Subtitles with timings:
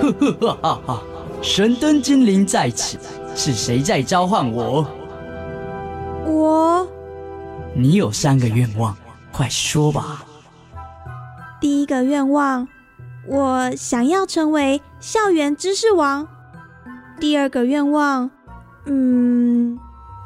[0.00, 1.02] 呵呵哈哈哈！
[1.42, 2.98] 神灯精灵在此，
[3.34, 4.86] 是谁在召唤我？
[6.26, 6.86] 我。
[7.74, 8.96] 你有三个愿望，
[9.32, 10.24] 快说吧。
[11.60, 12.66] 第一个愿望，
[13.26, 16.26] 我想要成为校园知识王。
[17.20, 18.30] 第二个愿望，
[18.86, 19.78] 嗯，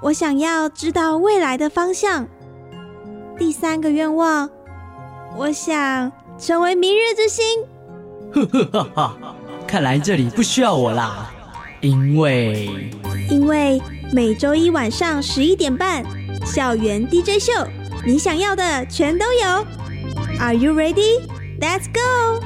[0.02, 2.26] 我想要知道未来的方向。
[3.38, 4.48] 第三个愿望，
[5.36, 7.44] 我想成为明日之星。
[8.32, 9.16] 呵呵哈哈，
[9.72, 11.32] 看来这里不需要我啦，
[11.80, 12.68] 因为
[13.30, 13.80] 因为
[14.12, 16.04] 每周一晚上十一点半，
[16.44, 17.50] 校园 DJ 秀，
[18.04, 19.66] 你想要的全都有。
[20.38, 21.22] Are you ready?
[21.58, 22.42] Let's go.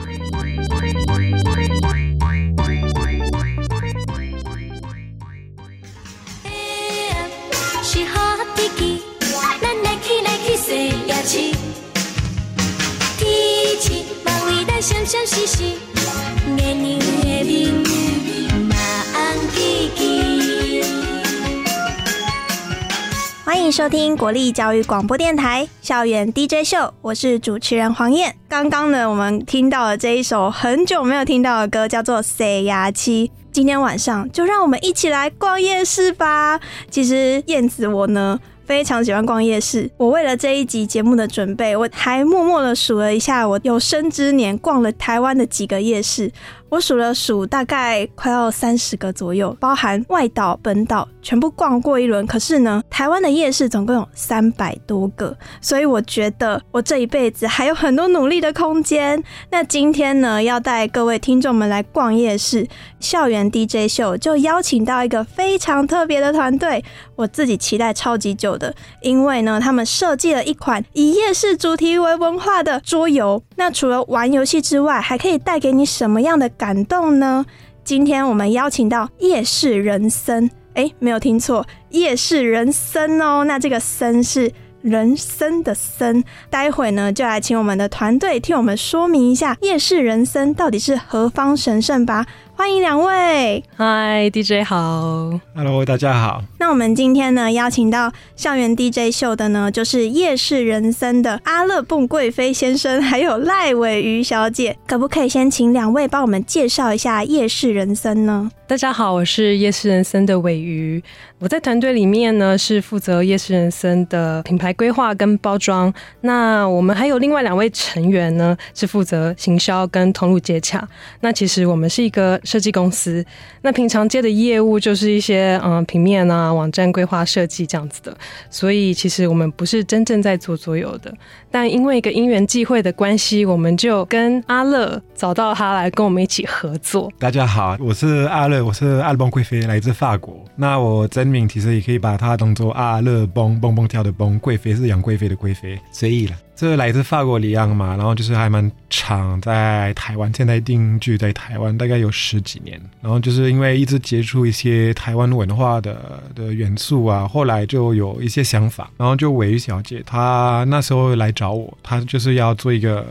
[23.44, 28.36] 欢迎收听国立教育广播电台校园 DJ 秀，我是主持人黄燕。
[28.48, 33.28] 刚刚呢，我们听到了这一首很久没有听到的歌，叫做《塞牙七》。
[33.50, 36.60] 今天晚上就让我们一起来逛夜市吧。
[36.90, 38.38] 其实燕子我呢。
[38.66, 39.88] 非常喜欢逛夜市。
[39.96, 46.30] 我为了这一集节目的准备，我还默默的数了一下，我有生之年逛了台湾的几个夜市。
[46.68, 52.26] 我数了数，大概快要三十个左右，包含外岛、本岛，全部逛过一轮。
[52.26, 59.22] 可是呢，台湾的夜市总共有三百多个，所以我觉得我这一辈子还有很多努力的空间。
[59.48, 62.66] 那今天呢，要带各位听众们来逛夜市，
[62.98, 73.40] 校园 DJ 秀就邀请到一个非常特别的团队，我自己期待超级久的，因为呢，他们设计了一款以夜市主题为文化的桌游。
[73.54, 77.44] 那除了玩游戏之外，还可以带给你什么样的感动呢？
[77.84, 83.44] 今天我们邀请到夜市人参，哎，没有听错，夜市人参哦。
[83.44, 84.50] 那这个参是
[84.82, 92.26] 人参的参，待会呢就来请我们的团队替我们说明一下夜市人参到底是何方神圣吧。
[92.58, 96.42] 欢迎两位，嗨，DJ 好，Hello，大家好。
[96.58, 108.50] 那我们今天呢邀请到校园 DJ 秀的呢，就是夜市人生的阿乐蹦贵妃先生，还有赖尾鱼小姐，可不可以先请两位帮我们介绍一下夜市人生呢？
[108.66, 111.00] 大家好，我是夜市人生的尾鱼，
[111.38, 115.92] 我在团队里面呢是负责夜市人生的品牌规划跟包装。
[116.22, 120.88] 那我们还有另外两位成员呢，是负责行销跟通路接洽。
[121.20, 122.40] 那其实我们是一个。
[122.46, 123.24] 设计公司，
[123.62, 128.16] 那平常接的业务就是一些嗯平面啊、网站规划设计这样子的，
[128.48, 131.12] 所以其实我们不是真正在做桌游的。
[131.50, 137.12] 但因为一个因缘际会的关系，我们就跟阿乐找到他来跟我们一起合作。
[137.18, 140.42] 大家好，我是阿乐，我是阿乐蹦贵妃，来自法国。
[140.54, 146.36] 那我在真名其实也可以把它当做阿乐蹦蹦蹦跳的蹦，贵妃是杨贵妃的贵妃，随意了。
[146.54, 152.80] 这来自法国里昂嘛，然后就是还蛮长，在台湾，现在定居在台湾大概有十几年。
[153.02, 158.88] 然后就是因为一直接触一些台湾文化的的元素啊，后来就有一些想法。
[158.96, 163.04] 然后就韦玉小姐她那时候来找我，她就是要做一个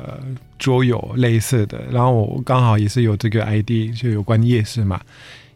[0.58, 1.82] 桌游类似的。
[1.92, 5.02] 然后我刚好也是有这个 ID，就有关夜市嘛。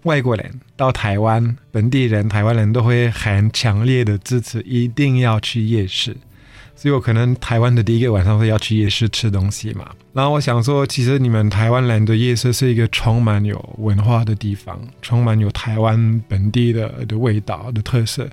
[0.04, 6.16] 外国人到台湾，本地人台湾人都会很强烈的支持，一定要去夜市。
[6.76, 18.30] 所以我可能台湾的第一个晚上是要去夜市吃东西嘛，然后我想说，其实你们台湾人的夜市是一个充满有文化的地方，充满有台湾本地的的味道的特色，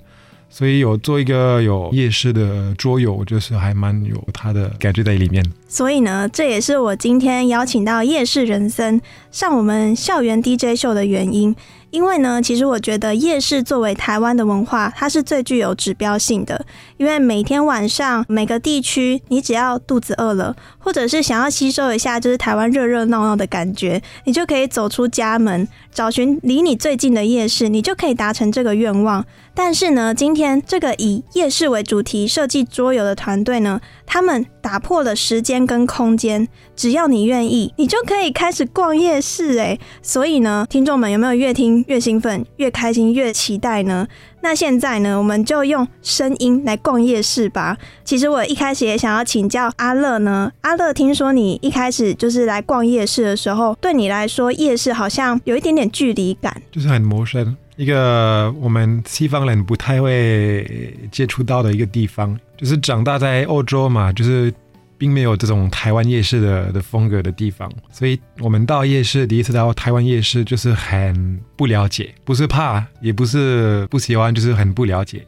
[0.48, 5.44] 所以有做一个有夜市的桌游，就是还蛮有它的感觉在里面。
[5.68, 9.00] 所以呢，这也是我今天邀请到夜市人生
[9.30, 11.54] 上我们校园 DJ 秀的原因。
[11.90, 16.66] 因为呢，其实我觉得夜市作为台湾的文化，它是最具有指标性的。
[16.98, 29.24] 因为每天晚上每个地区，你只要肚子饿了，或者是想要吸收一下就是台湾热热闹闹的感觉，你就可以走出家门，找寻离你最近的夜市，你就可以达成这个愿望。
[29.54, 39.56] 但是呢，今天这个以夜市为主题设计桌游的团队呢，他们打破了时间跟空间，只要你愿意，你就可以开始逛夜市。
[39.58, 44.08] 诶，所以呢，听众们有没有越听越兴奋、越开心、越期待呢？
[44.42, 47.76] 那现在呢，我们就用声音来逛夜市吧。
[48.04, 57.56] 其实我一开始也想要请教阿乐呢，阿乐，听说你一开始就是来逛夜市的时候，对你来说夜市好像有一点点距离感，就是很陌生。
[57.76, 64.50] 一个我们西方人不太会接触到的一个地方，就是长大在欧洲嘛，就是
[64.98, 75.24] 并没有这种台湾夜市的的风格的地方，所以我们到夜市第一次到台湾夜市就是很不了解，不是怕，也不是不喜欢，就是很不了解，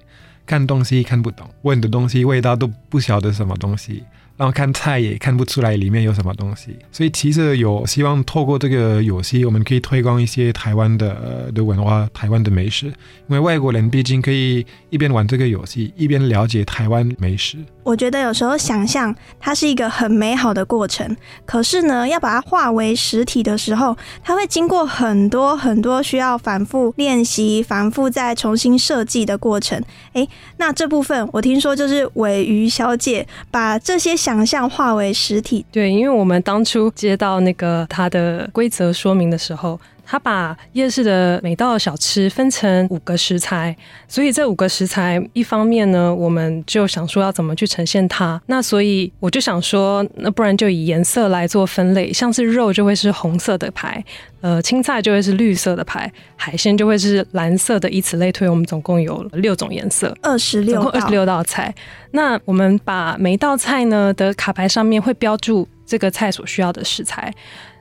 [0.46, 4.02] 看东西看不懂，问的东西味道都不晓得什么东西。
[4.38, 12.94] 然后看菜也看不出来里面有什么东西，所以其实有希望透过这个游戏，我们可以推广一些台湾的的文化、台湾的美食，因
[13.30, 17.58] 为外国人毕竟可以一边玩这个游戏，一边了解台湾美食。
[17.88, 29.82] 我觉得有时候想象它是一个很美好的过程，可是呢，要把它化为实体的时候，它会经过很多很多需要反复练习、反复再重新设计的过程。
[30.12, 35.64] 诶，那这部分我听说就是尾鱼小姐把这些想象化为实体。
[35.72, 39.80] 对，因为我们当初接到那个它的规则说明的时候。
[40.10, 43.76] 他把夜市的每道小吃分成五个食材，
[44.08, 48.40] 所以这五个食材一方面呢，我们就想说要怎么去呈现它。
[48.46, 54.02] 那所以我就想说，那不然就以颜色来做分类，像是肉就会是红色的牌，
[54.40, 58.48] 呃，青菜就会是绿色的牌，海鲜就会是蓝色的，以此类推。
[58.48, 61.74] 我们总共有六种颜色，二十六，二十六道菜。
[62.12, 67.30] 那我们把每一道菜呢的卡牌上面会标注这个菜所需要的食材。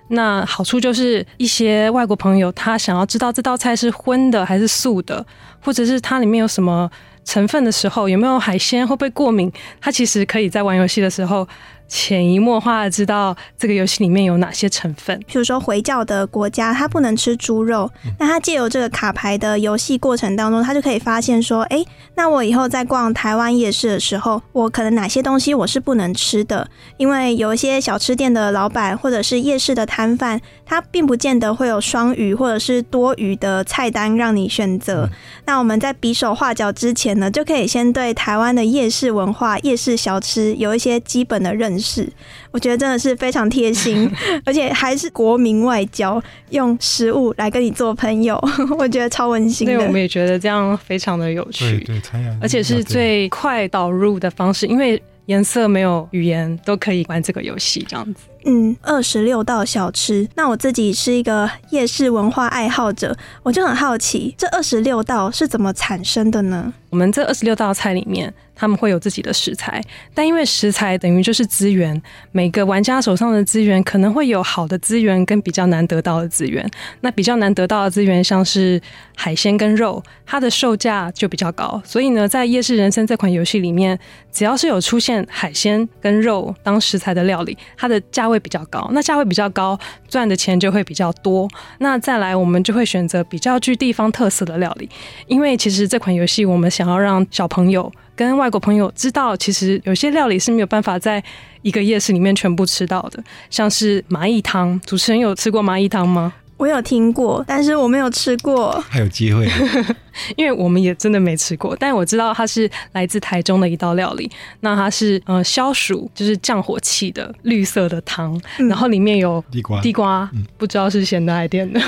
[0.10, 5.26] 那好处就是一些外国朋友他想要知道这道菜是荤的还是素的，
[5.60, 6.90] 或者是它里面有什么
[7.26, 9.52] 成分的时候，有没有海鲜，会不会过敏，
[9.82, 11.48] 他其实可以在玩游戏的时候。
[11.88, 17.90] 潜移默化的知道这个游戏里面有哪些成分，比如说回教的国家，他不能吃猪肉，
[18.20, 21.84] 那他借由这个卡牌的游戏过程当中，他就可以发现说，哎，
[22.16, 35.10] 那我以后在逛台湾夜市的时候，我可能哪些东西我是不能吃的，因为有一些小吃店的老板或者是夜市的摊贩，他并不见得会有双鱼或者是多余的菜单让你选择。
[35.46, 41.77] 那我们在比手画脚之前呢，就可以先对台湾的夜市文化、夜市小吃有一些基本的认。
[41.80, 42.08] 是，
[42.52, 44.10] 我觉得真的是非常贴心，
[44.46, 48.42] 而且还是国民外交，用食物来跟你做朋友，
[48.80, 49.66] 我觉得超温馨。
[49.66, 52.02] 对，我们 也觉得这样非常的有趣，对，
[52.42, 58.22] 而且是最快导入的方式，因为颜色没有语言都可以玩这个游戏，这样子。
[58.46, 66.74] 嗯，二十六道小吃，那我自己是一个夜市文化爱好者，我就很好奇，这二十六道是怎么产生的呢？
[66.90, 68.34] 我们这二十六道菜里面。
[68.60, 69.80] 他们会有自己的食材，
[70.16, 72.02] 但因为食材等于就是资源，
[72.32, 76.68] 每个玩家手上的资源可能会有好的资源跟比较难得到的资源。
[77.02, 78.82] 那比较难得到的资源，像是
[79.16, 81.80] 海鲜跟肉，它的售价就比较高。
[81.86, 84.00] 所以呢，在夜市人生这款游戏里面，
[84.32, 88.90] 只要是有出现海鲜跟肉当食材的料理，它的价价位比较高。
[88.92, 89.80] 那价位比较高，
[90.10, 91.48] 赚的钱就会比较多。
[91.80, 94.90] 那再来，我们就会选择比较具地方特色的料理，
[95.28, 97.90] 因为其实这款游戏我们想要让小朋友。
[98.18, 101.24] 跟外国朋友知道，其实有些料理是没有办法在
[101.62, 104.80] 一个夜市里面全部吃到的，像是蚂蚁汤。
[104.84, 106.34] 主持人有吃过蚂蚁汤吗？
[106.58, 108.84] 我有听过，但是我没有吃过。
[108.90, 109.48] 还有机会。
[110.36, 114.28] 因为我们也真的没吃过，但我知道它是来自台中的一道料理。
[114.62, 120.28] 那它是呃消暑，就是降火气的绿色的汤，然后里面有地瓜，地瓜，
[120.58, 121.80] 不知道是咸的还是甜的。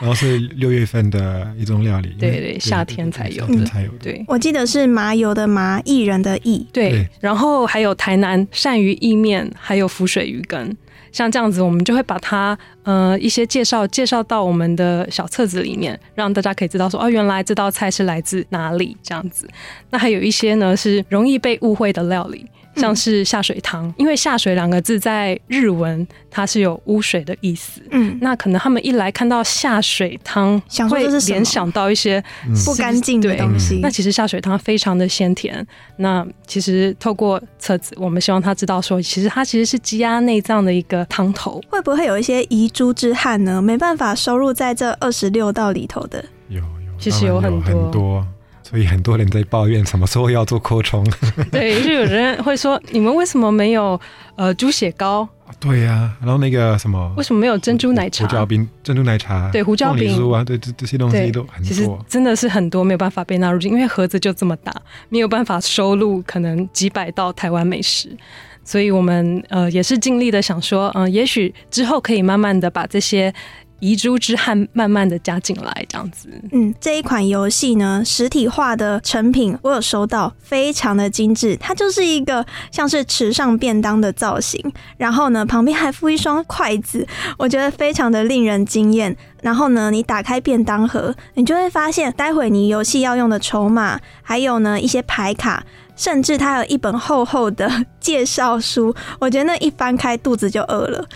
[0.00, 3.90] 然后是六月份的一种料理，对对，夏天才有的，才有。
[4.02, 6.64] 对，我记得是麻油的麻，薏仁的薏。
[6.72, 10.74] 对，然后还有台南鳝鱼意面，还有浮水鱼羹。
[11.12, 19.48] 像这样子，我们就会把它呃一些介绍介绍到我们的小册子里面，让大家可以知道说哦，原来这道菜是来自哪里这样子。
[19.90, 22.46] 那还有一些呢是容易被误会的料理。
[22.78, 27.82] 像是下水汤，因为下水两个字在日文它是有污水的意思。
[27.90, 32.22] 嗯，那可能他们一来看到下水汤，会联想到一些
[32.64, 33.80] 不干净的东西。
[33.82, 35.66] 那其实下水汤非常的鲜甜。
[35.96, 41.60] 那其实透过册子，我们希望他知道说，其实它其实是鸡鸭内脏的一个汤头。
[41.68, 43.60] 会不会有一些遗珠之憾呢？
[43.60, 46.24] 没办法收入在这二十六道里头的？
[46.48, 46.64] 有有，
[46.98, 48.26] 其实有很多。
[48.68, 51.02] 所以很多人在抱怨什么时候要做扩充。
[51.50, 53.98] 对，就有人会说，你们为什么没有
[54.36, 55.26] 呃猪血糕？
[55.58, 58.26] 对呀，然后那个什么，为什么没有珍珠奶茶？
[58.26, 61.66] 胡椒冰、珍珠奶茶，对，胡椒饼啊，对，这这些东西都很多。
[61.66, 64.70] 其实真的是很多没有办法被纳入进，因为盒子就这么大，
[65.08, 68.14] 没有办法收录可能几百道台湾美食。
[68.62, 73.32] 所以我们呃也是尽力的想说，嗯，也许之后可以慢慢的把这些。
[73.80, 76.28] 遗珠之憾慢慢的加进来，这样子。
[76.52, 81.56] 嗯，这一款游戏呢，实体化的成品我有收到，非常的精致。
[81.56, 84.60] 它就是一个像是池上便当的造型，
[84.96, 87.06] 然后呢，旁边还附一双筷子，
[87.36, 89.16] 我觉得非常的令人惊艳。
[89.40, 95.64] 然后呢，你打开便当盒，你就会发现，待会你游戏要用的筹码，还有呢一些牌卡。
[95.94, 97.68] 甚至它有一本厚厚的
[98.08, 101.06] 介绍书，我觉得那一翻开肚子就饿了，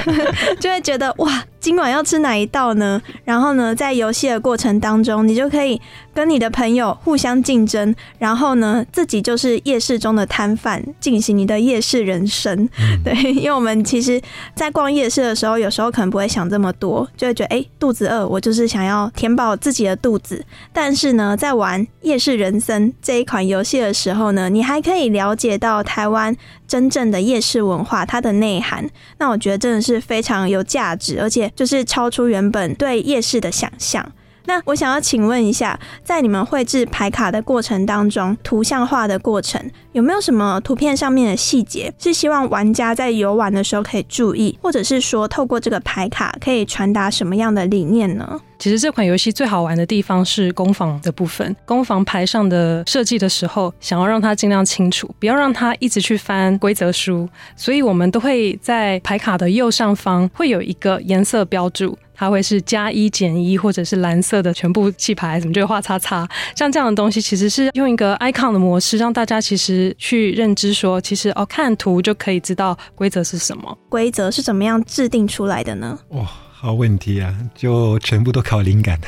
[0.60, 3.00] 就会觉得哇，今晚要吃哪一道呢？
[3.24, 5.80] 然后呢，在游戏的过程当中，你就可以
[6.12, 12.68] 跟你的朋友互相竞争，然后呢，自己就是夜市中的摊贩，进行你的夜市人生。
[13.02, 14.20] 对，因为我们其实，
[14.54, 20.44] 在逛夜市的时候，有时候可能不会想这么多，就会觉得哎，肚子饿，我就是想要填饱自己的肚子。
[20.74, 26.33] 但是呢，在玩夜市人生这一款游戏的时候呢，你还可以了解到台湾
[26.66, 28.88] 真正的夜市文化它的内涵。
[29.18, 34.12] 那我觉得真的是非常有价值，而且就是超出原本对夜市的想象。
[34.46, 39.60] 那我想要请问一下，在你们绘制牌卡的过程当中，图像化的过程
[39.92, 48.40] 有没有什么图片上面的细节是希望玩家在游玩的时候可以注意，或者是说透过这个牌卡可以传达什么样的理念呢？
[48.58, 51.54] 其实这款游戏最好玩的地方是攻防的部分。
[51.66, 61.98] 攻防牌上的设计的时候，想要让它尽量清楚，不要让它一直去翻规则书，所以我们都会在牌卡的右上方会有一个颜色标注。
[62.14, 66.28] 它会是加一减一，或者是蓝色的全部弃牌，怎么就会画叉叉。
[66.54, 73.78] 像这样的东西，其实是用一个 icon 的模式，让大家其实去认知说，其实哦，看图就可以知道规则是什么。
[73.88, 75.98] 规则是怎么样制定出来的呢？
[76.10, 77.34] 哇，好问题啊！
[77.54, 78.98] 就全部都靠灵感。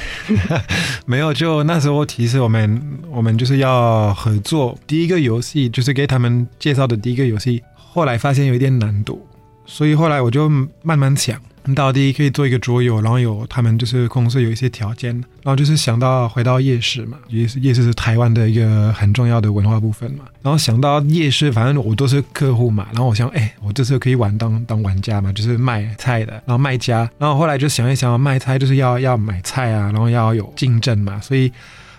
[1.06, 4.76] 没有，就那时候其实我们我们就是要合作。
[4.86, 9.26] 第一个游戏就是给他们介绍的第一个游戏，后来发现有一点难度，
[9.64, 10.48] 所以后来我就
[10.82, 11.40] 慢慢想。
[11.74, 31.52] 到底可以做一个桌游，然后有他们就是公司有一些条件，然后就是想到回到夜市嘛，夜市夜市是台湾的一个很重要的文化部分嘛，然后想到夜市，反正我都是客户嘛，然后我想，哎，我这次可以玩当当玩家嘛，就是卖菜的，然后卖家，然后后来就想一想，卖菜就是要要买菜啊，然后要有竞争嘛，所以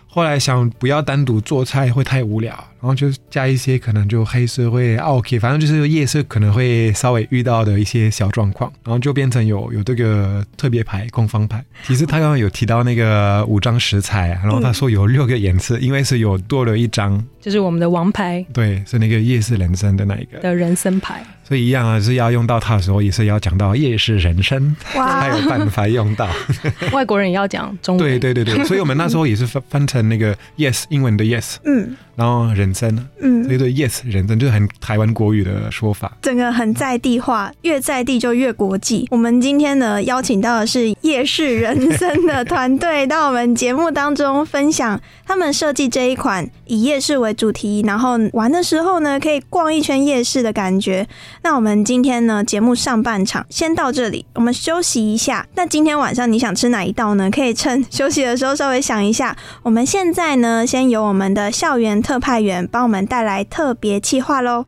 [0.07, 2.57] 后来想不要单独做菜会太无聊。
[2.79, 11.63] 然后就加一些可能就黑社会 OK，反正就是夜市可能会稍微遇到的一些小状况，然后就变成有有这个特别牌攻方牌。
[11.86, 21.24] 其实他刚刚有提到那个五张食材，然后他说有六个颜色，因为是有多了一张，就是我们的王牌，对，是那个夜市人生的那一个的人生牌。
[21.43, 26.29] 所以一样啊，是要用到它的时候，也是要讲到夜市人生，才有办法用到。
[26.91, 31.96] 外国人也要讲中文，对对对对，所以我们那时候也是翻翻成那个 yes 英文的 yes，嗯。
[32.17, 39.07] 然后人生，嗯，所以说 yes 人生就是很台湾国语的说法，整个很在地化，越在地就越国际。
[39.12, 51.07] 我们今天呢邀请到的是夜市人生的团队到我们节目当中分享他们设计这一款以夜市为主题，然后玩的时候呢可以逛一圈夜市的感觉。
[51.43, 55.45] 那我们今天呢节目上半场先到这里，我们休息一下。
[55.55, 57.29] 那今天晚上你想吃哪一道呢？
[57.29, 59.36] 可以趁休息的时候稍微想一下。
[59.63, 61.97] 我们现在呢先由我们的校园。
[62.07, 64.66] 特派员帮我们带来特别企划喽！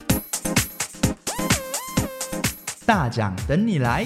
[2.85, 4.05] 大奖等你来！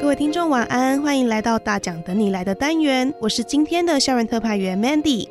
[0.00, 5.28] 各位听众晚安，欢迎来到大奖等你来的单元，我是今天的校园特派员 Mandy。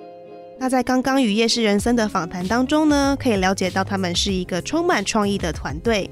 [0.58, 6.10] 那在刚刚与夜市人生的访谈当中呢，可以了解到他们是一个充满创意的团队。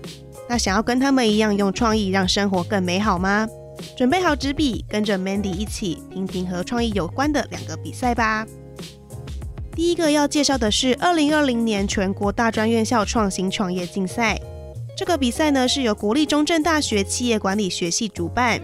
[0.49, 3.47] 那想要跟他们一样用创意让生活更美好吗？
[3.95, 8.45] 准备好纸笔，跟着 Mandy 一起听听和创意有关的两个比赛吧。
[9.75, 14.39] 第一个要介绍的是二零二零年全国大专院校创新创业竞赛。
[14.95, 18.61] 这个比赛呢是由国立中正大学企业管理学系主办。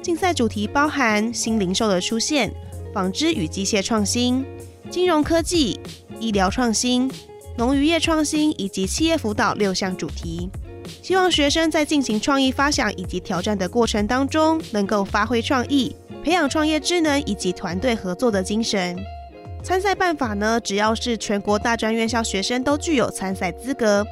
[0.00, 2.52] 竞赛主题包含新零售的出现、
[2.92, 4.44] 纺织与机械创新、
[4.90, 5.80] 金融科技、
[6.20, 7.10] 医疗创新、
[7.56, 10.48] 农渔业创新以及企业辅导六项主题。
[11.02, 18.96] 希望学生在进行创意发想以及挑战的过程当中，能够发挥创意，培养创业智能以及团队合作的精神。
[19.62, 24.06] 参赛办法呢，只要是全国大专院校学生都具有参赛资格，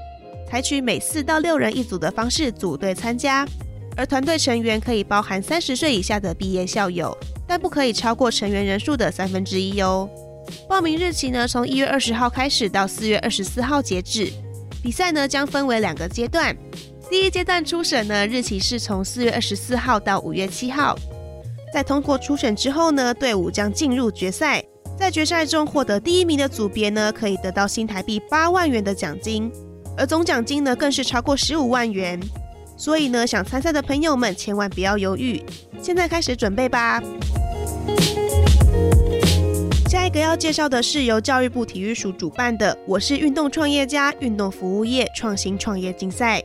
[0.49, 3.47] 采取每四到六人一组的方式组队参加，
[3.97, 10.09] 而团队成员可以包含三十岁以下的毕业校友，但不可以超过成员人数的三分之一哦。
[10.69, 14.33] 报名日期呢，从一月二十号开始到四月二十四号截止。
[14.83, 16.57] 比赛呢将分为两个阶段，
[17.09, 20.99] 第一阶段初审呢日期是从四月二十四号到五月七号，
[21.73, 24.61] 在通过初审之后呢，队伍将进入决赛，
[24.99, 29.49] 在决赛中获得第一名的组别呢可以得到新台币八万元的奖金，
[29.97, 32.19] 而总奖金呢更是超过十五万元，
[32.77, 35.41] 所以呢想参赛的朋友们千万不要犹豫，
[35.81, 37.01] 现在开始准备吧。
[40.13, 46.43] 下一个要介绍的是由教育部体育署主办的“我是运动创业家”运动服务业创新创业竞赛。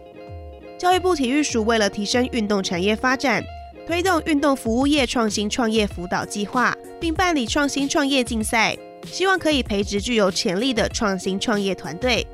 [0.77, 3.43] 教育部体育署为了提升运动产业发展，
[3.85, 12.25] 推动运动服务业创新创业辅导计划，并办理创新创业竞赛，希望可以培植具有潜力的创新创业团队。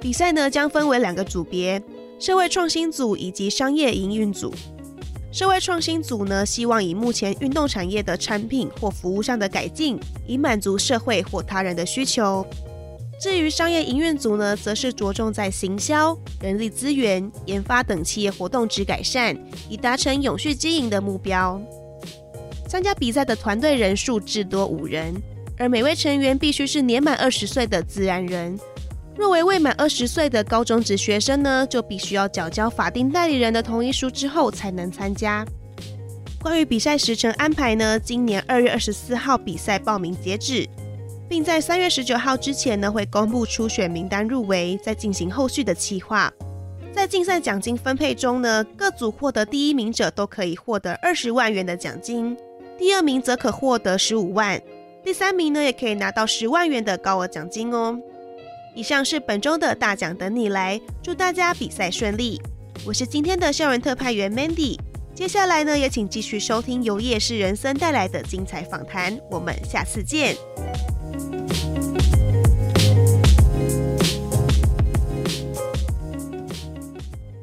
[0.00, 1.80] 比赛呢将分为两个组别：
[2.18, 4.52] 社会创新组以及商业营运组。
[5.32, 12.46] 社会创新组呢，希望以目前运动产业的产品或服务上的改进，以满足社会或他人的需求。
[13.18, 19.34] 至于商业营运组呢，则是着重在行销、人力资源、研发等企业活动之改善，
[19.70, 21.58] 以达成永续经营的目标。
[22.68, 25.14] 参加比赛的团队人数至多五人，
[25.56, 28.58] 而每位成员必须是年满二十岁的自然人。
[29.16, 35.44] 若为未满二十岁的高中职学生呢，就必须要缴交法定代理人的同意书之后才能参加。
[36.40, 40.68] 关于比赛时程安排呢，今年二月二十四号比赛报名截止。
[41.28, 46.30] 并在三月十九号之前呢，会公布初选名单入围，再进行后续的企划。
[46.92, 52.36] 在竞赛奖金分配中呢，各组获得第一名者都可以获得二十万元的奖金，
[52.76, 54.60] 第二名则可获得十五万，
[55.02, 57.98] 第三名呢也可以拿到十万元的高额奖金哦。
[58.74, 62.40] 以上是本周的大奖等你来，祝大家比赛顺利。
[62.86, 64.78] 我是今天的校园特派员 Mandy，
[65.14, 70.34] 接下来呢也请继续收听由夜市人生带来的精彩访谈，我们下次见。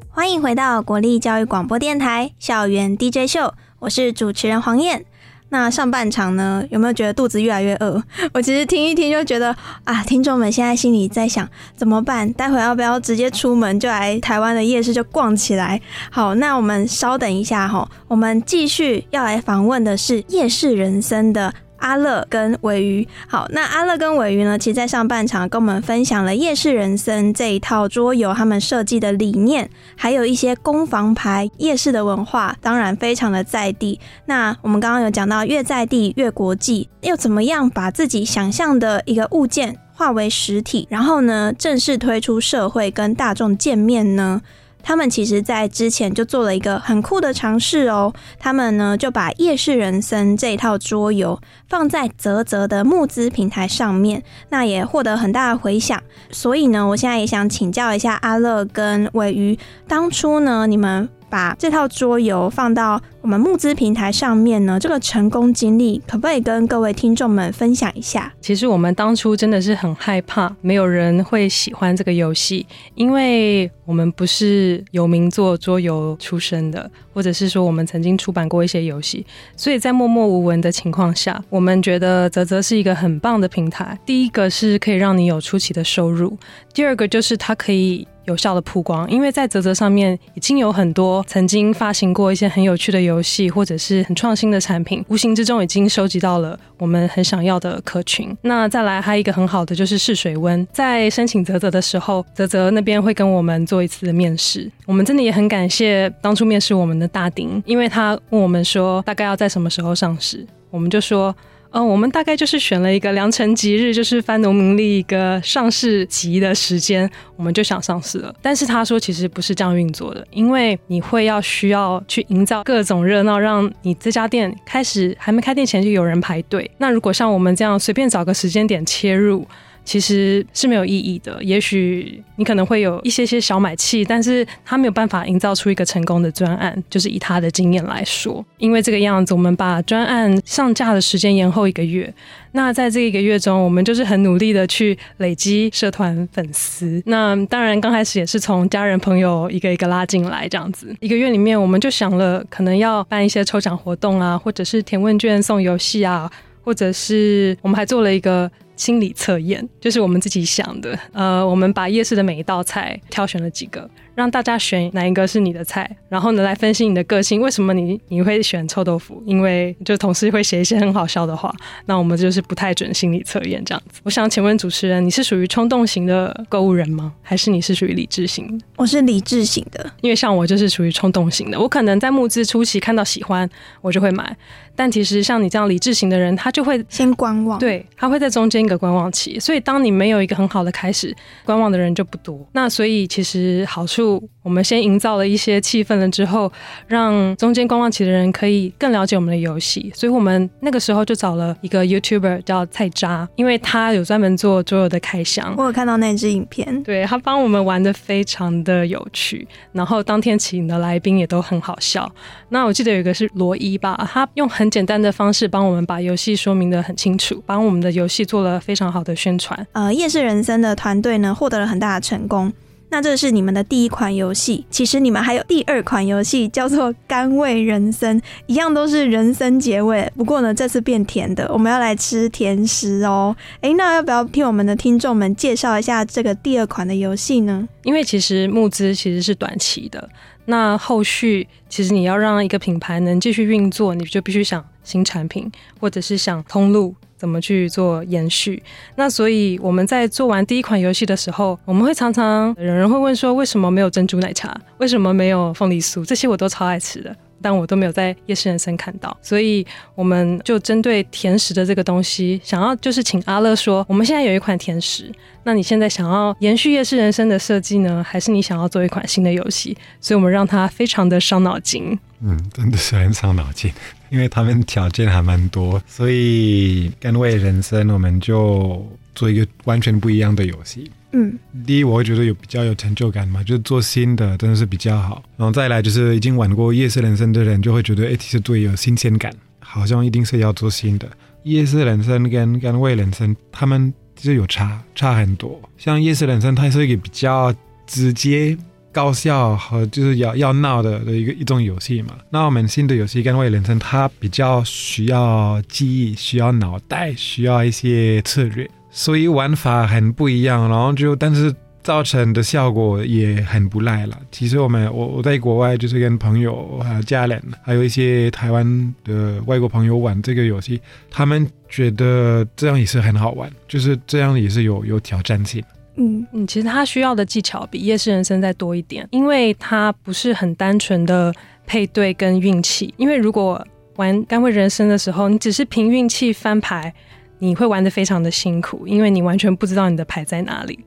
[0.10, 5.06] 欢迎回到国立教育广播电台校园 DJ 秀，我是主持人黄燕。
[5.50, 8.02] 那上半场呢，有没有觉得肚子越来越饿？
[8.34, 12.32] 我其实听一听就觉得啊，听众们现在心里在想怎么办？
[12.34, 15.82] 待会要不要直接出门就来台湾的夜市就逛起来？
[16.12, 21.54] 好，那我们稍等一下哈，我们继续要来访问的是夜市人生的。
[21.80, 24.58] 阿乐跟尾鱼，好，那阿乐跟尾鱼呢？
[24.58, 34.00] 其实，在上半场跟我们分享了《夜市人生》这一套桌游，他们设计的理念，还有一些攻防牌夜市的文化，当然非常的在地。
[34.26, 44.42] 那我们刚刚有讲到，越在地越国际，又怎么样把自己想象的一个物件化为实体，然后呢，正式推出社会跟大众见面呢？
[44.82, 48.14] 他们其实，在之前就做了一个很酷的尝试哦。
[48.40, 56.02] 他们呢，就把《夜市人生》这一套桌游放在泽泽的募资平台上面，那也获得很大的回响。
[56.32, 63.02] 所以呢，我现在也想请教一下阿乐跟尾鱼，当初呢，你们把这套桌游放到。
[63.22, 68.32] 我们募资平台上面呢，这个成功经历可不可以跟各位听众们分享一下？
[68.40, 72.66] 其实我们当初真的是很害怕，没有人会喜欢这个游戏，
[72.96, 79.26] 因为我们不是有名做桌游出身的，或者是说我们曾经出版过一些游戏，
[79.58, 84.00] 所以在默默无闻的情况下，我们觉得泽泽是一个很棒的平台。
[84.06, 86.38] 第一个是可以让你有出奇的收入，
[86.74, 93.00] 第二个就是它可以有效的曝光，因为在泽泽上面已经有很多曾经发行过一些很有趣的。
[93.00, 98.36] 游戏或者是很创新的产品，无形之中已经收集到了我们很想要的客群。
[98.42, 104.70] 那再来还有一个很好的就是试水温，在申请泽泽的时候，泽泽那边会跟我们做一次面试。
[104.86, 111.34] 我们真的也很感谢当初面试我们的大丁，因为他问我们说大概要在什么时候上市，我们就说。
[111.72, 118.34] 嗯，我们大概就是选了一个良辰吉日，就是翻农民历一个上市集的时间，我们就想上市了。
[118.42, 126.70] 但是他说其实不是这样运作的，因为你会要需要去营造各种热闹，让你这家店开始还没开店前就有人排队。
[126.78, 129.48] 那如果像我们这样随便找个时间点切入。
[129.84, 131.44] 其实是没有意义的。
[131.44, 136.82] 也许你可能会有一些些小买气，但是他没有办法营造出一个成功的专案。
[136.90, 142.14] 就是以他的经验来说，因为这个样子，我们把专案上架的时间延后一个月。
[142.52, 147.02] 那在这一个月中，我们就是很努力的去累积社团粉丝。
[147.06, 156.32] 那当然刚开始也是从家人朋友一个一个拉进来，这样子一个月里面，我们就想了可能要办一些抽奖活动啊，或者是填问卷送游戏啊，
[156.64, 158.50] 或者是我们还做了一个。
[158.80, 163.88] 心理测验就是我们自己想的，呃，我们把夜市的每一道菜挑选了几个。
[164.20, 169.24] 让大家选哪一个是你的菜，然后呢来分析你的个性，为什么你你会选臭豆腐？
[169.26, 171.56] 因为就同事会写一些很好笑的话，
[171.86, 174.02] 那我们就是不太准心理测验这样子。
[174.04, 177.14] 我想请问主持人，你是属于冲动型的购物人吗？
[177.22, 178.60] 还是你是属于理智型？
[178.76, 181.58] 我是理智型的，因为像我就是属于冲动型的。
[181.58, 184.36] 我可能在募资初期看到喜欢，我就会买，
[184.76, 189.40] 但其实像你这样理智型的人，他就会先观望，对他会在中间一个观望期。
[189.40, 192.46] 所以当你没有一个很好的开始，观望的人就不多。
[192.52, 194.09] 那所以其实好处。
[194.16, 196.52] 我我们先营造了一些气氛了之后，
[196.88, 199.92] 让中间观望期的人可以更了解我们的游戏。
[199.94, 205.54] 所以我们那个时候就找了一个 YouTuber 叫菜渣，因为他有专门做桌游的开箱。
[205.56, 212.12] 我有看到那支影片，对他帮我们玩的非常的有趣，然后当天请的来宾也都很好笑。
[212.50, 219.68] 那我记得有一个是罗伊吧，他用很简单的方式帮我们把游戏说明的很清楚，帮我们的游戏做了非常好的宣传。
[219.74, 222.52] 呃，夜市人生的团队呢获得了很大的成功。
[222.92, 233.36] 那这是你们的第一款游戏，其实你们还有第二款游戏叫做《甘味人参》，一样都是人参结尾，不过呢这次变甜的，我们要来吃甜食哦。
[233.62, 237.68] 诶，那要不要听我们的听众们介绍一下这个第二款的游戏呢？
[237.84, 240.10] 因为其实募资其实是短期的，
[240.46, 246.96] 那后续其实你要让一个品牌能继续运作，你就必须想新产品，或者是想通路。
[247.20, 248.64] 怎么去做延续？
[248.96, 254.58] 那所以我们在做完第一款游戏的时候，我们会常常有人会问说，为什么没有珍珠奶茶？
[254.78, 256.06] 为什么没有凤梨酥？
[256.06, 259.16] 这些我都超爱吃的，但我都没有在夜市人生看到。
[259.22, 265.12] 所以我们就针对甜食的这个东西，想要就是请阿乐说，我们现在有一款甜食，
[265.44, 269.78] 那你现在想要延续夜市人生的设计呢，还是你想要做一款新的游戏？
[270.00, 272.00] 所以我们让它非常的伤脑筋。
[272.22, 273.72] 嗯，真的是很伤脑筋，
[274.10, 280.90] 因为他们条件还蛮多，所以跟为人生，我们就做一个完全不一样的游戏。
[281.12, 285.24] 嗯，第一，我会觉得有比较有成就感嘛，就是做新的真的是比较好。
[285.38, 291.10] 然后再来就是已经玩过夜市人生的人，就会觉得哎，其实对有新鲜感，好像一定是要做新的。
[291.44, 295.60] 夜市人生跟跟为人生，他们其实有差差很多。
[295.78, 297.54] 像夜市人生，它是一个比较
[297.88, 298.56] 直接。
[298.92, 302.16] 高效和就是要要闹的的一个一种游戏嘛。
[302.30, 310.70] 那我们新的游戏《跟位人生》，它比较需要记忆，需要脑袋，需要一些策略，所以玩法很不一样。
[310.70, 314.20] 然后就但是造成的效果也很不赖了。
[314.32, 325.64] 其实我们我我在国外就是跟朋友还有家人，还有一些台湾的外国朋友玩这个游戏，他们觉得这样也是很好玩，就是这样也是有有挑战性。
[326.00, 331.34] 嗯嗯，其实他需要的技巧比夜市人生再多一点，因为他不是很单纯的
[331.68, 332.94] 配对跟运气。
[332.98, 333.64] 因为如果
[333.98, 336.94] 玩干会人生的时候，你只是凭运气翻牌，
[337.38, 340.80] 你会玩的非常的辛苦，因为你完全不知道你的牌在哪里。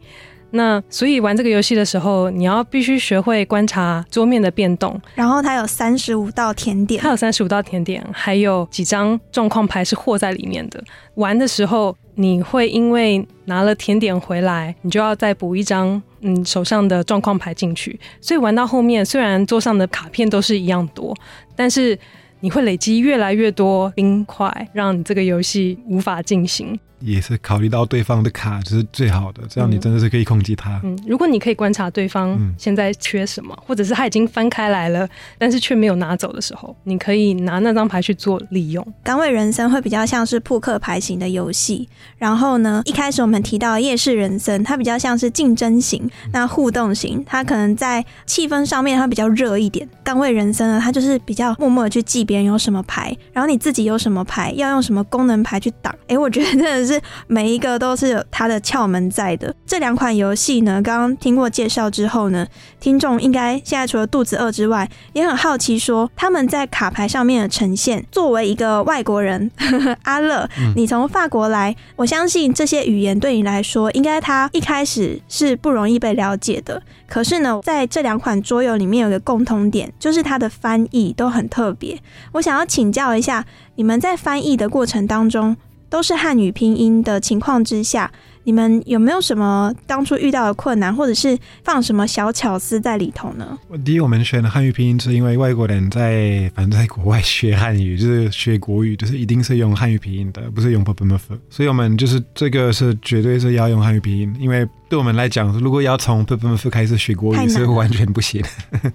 [0.52, 5.00] 那所以玩这个游戏的时候，你要必须学会观察桌面的变动。
[5.14, 10.82] 然后它有三十五道甜点，它有三十五道甜点，还有几张状况牌是和在里面的。
[11.14, 17.98] 玩的时候，你会因为拿了甜点回来，你就要再补一张嗯手上的状况牌进去。
[18.20, 21.16] 所以玩到后面，虽然桌上的卡片都是一样多，
[21.56, 21.98] 但是
[22.40, 26.78] 你会累积越来越多冰块，让你这个游戏无法进行。
[27.02, 30.80] 也是考虑到对方的卡就是最好的，这样你真的是可以控制他。
[30.84, 38.86] 嗯，如果你可以观察对方现在缺什么，或者是他已经翻开来了，但是却没有拿走的时候，你可以拿那张牌去做利用。
[39.02, 49.88] 岗位人生会比较像是扑克牌型的游戏，然后呢，一开始我们提到夜市人生，它比较像是竞争型，那互动型，它可能在气氛上面它比较热一点。
[50.04, 55.94] 岗位人生呢，它就是比较默默的去记别人有什么牌，然后你自己有什么牌，要用什么功能牌去挡。
[56.06, 56.91] 哎，我觉得真的是。
[56.92, 59.54] 是每一个都是有它的窍门在的。
[59.66, 62.46] 这两款游戏呢，刚刚听过介绍之后呢，
[62.78, 68.04] 听众应该现在除了肚子饿之外，也很好奇说他们在卡牌上面的呈现。
[68.12, 69.50] 作为一个外国人，
[70.04, 76.82] 阿乐，你从法国来，我相信这些语言对你来说，应该它一开始是不容易被了解的。
[77.08, 81.98] 可是呢，在这两款桌游里面有个共同点，就是它的翻译都很特别。
[82.32, 83.44] 我想要请教一下，
[83.76, 85.56] 你们在翻译的过程当中。
[85.92, 88.10] 都是汉语拼音的情况之下，
[88.44, 93.58] 你们有没有什么当初遇到的困难，或者是放什么小巧思在里头呢？
[93.84, 108.42] 第一，我们选汉语拼音是因为外国人在反正在国外学汉语，就是学国语，就是一定是用汉语拼音的，不是用 p o p m f 所以我们就是这个是绝对是要用汉语拼音，因为对我们来讲，如果要从 p o p m f 开始学国语是完全不行。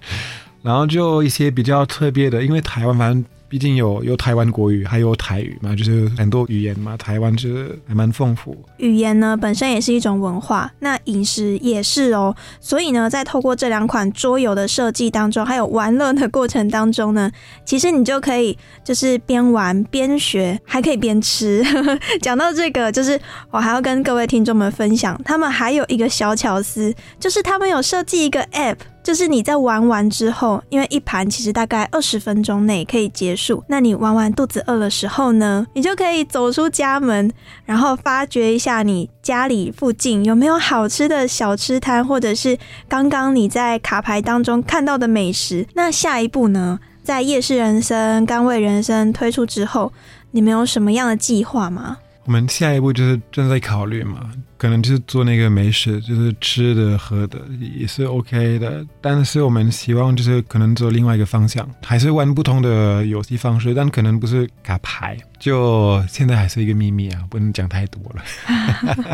[0.63, 3.23] 然后就一些比较特别的，因为台湾反正。
[3.49, 6.97] 毕竟有有台湾国语，还有台语嘛，就是很多语言嘛。
[6.97, 8.57] 台湾就是还蛮丰富。
[8.77, 12.35] 语言呢本身也是一种文化，那饮食也是哦。
[12.59, 17.31] 所以呢，在透过这两款桌游的设计当中，还有玩乐的过程当中呢，
[17.65, 21.63] 其实你就可以就是边玩边学，还可以边吃。
[22.21, 28.77] 讲到这个，就是我还要跟各位听众们分享，他们还有一个小巧思，就是他们有设计一个 App。
[29.07, 37.31] 就是你在玩完之后，因为一盘其实大概二十分钟内可以结束，那你玩完肚子饿的时候呢，你就可以走出家门，
[37.63, 42.57] 然后发掘一下你家里附近有没有好吃的小吃摊，或者是
[42.89, 45.65] 刚刚你在卡牌当中看到的美食。
[45.73, 49.93] 那下一步呢，在夜市人生、甘味人生推出之后，
[50.31, 51.95] 你们有什么样的计划吗？
[52.27, 57.39] 我们下一步就是正在考虑嘛，可能就是做那个美食，就是吃的喝的
[57.79, 68.21] 也是 OK 的，但是我们希望就是可能做另外一个方向，还是玩不同的游戏方式，但可能不是卡牌，就现在还是一个秘密啊，不能讲太多了。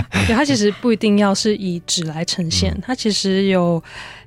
[0.26, 3.82] 对，它其实不一定要是以纸来呈现，它其实有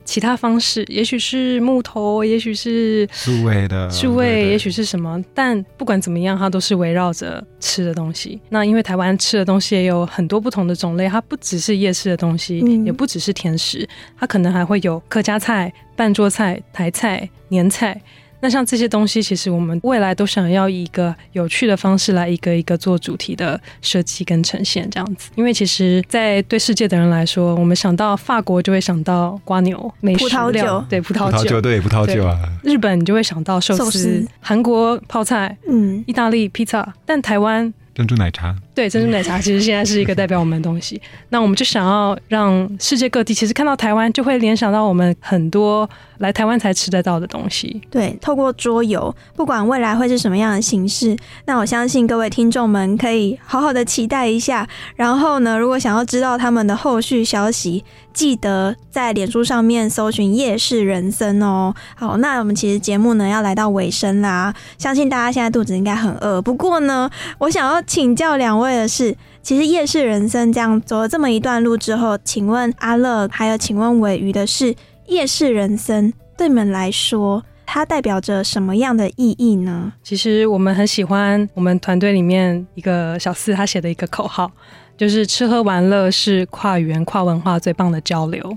[0.07, 8.41] 其他方式，也许是木头，也许是数位的，数位，也许是什么，但不管怎么样，它都是围绕着吃的东西。
[8.49, 13.87] 那因为台湾吃的东西也有很多不同的种类，它不只是夜市的东西，也不只是甜食，
[14.19, 18.01] 它可能还会有客家菜、半桌菜、台菜、年菜。
[18.47, 25.31] 那像这些东西，其实我们未来都想要以一个有趣的方式来一个一个做主题的设计跟呈现，这样子。
[25.35, 32.39] 因为其实，在对世界的人来说，我们想到法国就会想到瓜牛、美食葡萄酒，对葡萄酒，对葡萄酒啊。
[32.63, 37.75] 日本你就会想到寿司，韩国泡菜，嗯，意大利披萨，但台湾。
[37.97, 41.01] 珍珠奶茶，对珍珠奶茶，其实现在是一个代表我们的东西。
[41.31, 47.81] 那我们就想要让世界各地，其实看到台湾，就会联想到我们很多来台湾才吃得到的东西。
[47.91, 54.69] 对，透过桌游，不管未来会是什么样的形式，那我相信各位听众们可以好好的期待一下。
[54.95, 61.75] 然后呢，如果想要知道他们的后续消息，记得在脸书上面搜寻“夜市人生”哦。
[61.95, 66.43] 好，那我们其实节目呢要来到尾声啦，相信大家现在肚子应该很饿。
[66.43, 74.75] 不过呢，我想要请教两位为的是，其实“夜市人生”这样走了这么一段路之后，请问阿乐还有请问尾鱼的是
[75.07, 79.93] “夜市人生”对你们来说，它代表着什么样的意义呢？
[80.03, 84.51] 其实我们很喜欢我们团队里面一个小四他写的一个口号。
[84.99, 88.57] 就是吃喝玩乐是跨语言、跨文化最棒的交流。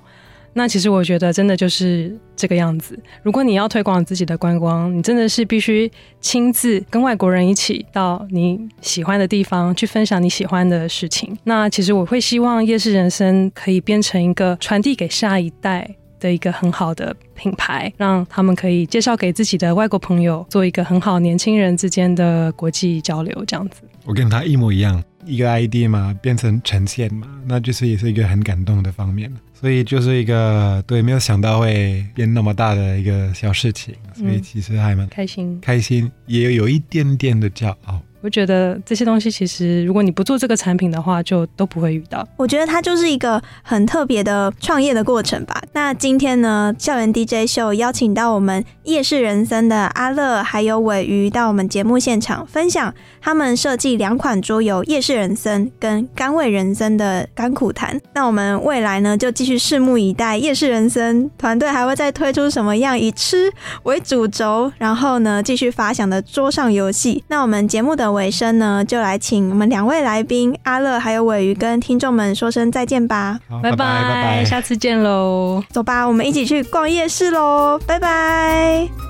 [0.54, 2.98] 那其实我觉得真的就是这个样子。
[3.24, 11.38] 如果你要推广自己的观光，你真的是必须亲自跟外国人一起到你喜欢的地方去分享你喜欢的事情。
[11.44, 23.82] 那其实我会希望夜市人生可以变成一个传递给下一代的一个很好的品牌，让他们可以介绍给自己的外国朋友，做一个很好年轻人之间的国际交流这样子。
[24.06, 25.04] 我跟他一模一样。
[25.26, 38.02] 一个 ID 嘛，变成呈现嘛，那就是也是一个很感动的方面所以就是一个对，没有想到会变那么大的一个小事情，所以其实还蛮开心，开心也有一点点的骄傲。
[38.22, 42.28] 我觉得这些东西其实，如果你不做这个产品的话，就都不会遇到。
[42.38, 45.62] 我觉得它就是一个很特别的创业的过程吧。
[45.74, 58.00] 那今天呢，校园 DJ 秀邀请到我们夜市人生的阿乐还有尾鱼到我们节目现场分享他们设计两款桌游《夜市人生》跟《甘味人生》的甘苦谈。
[58.14, 63.52] 那我们未来呢，就继续拭目以待，夜市人生团队还会再推出什么样以吃
[63.84, 67.24] 为主轴，然后呢继续发想的桌上游戏。
[67.28, 68.20] 那我们节目的的。
[68.20, 79.09] 尾声呢，就来请我们两位来宾阿乐还有尾鱼跟听众们说声再见吧，拜拜拜拜，下次见喽，走吧，我们一起去逛夜市喽，拜拜。